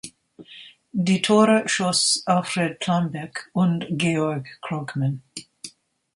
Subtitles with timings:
[0.93, 5.21] Die Tore schoss Alfred Plambeck und Georg Krogmann.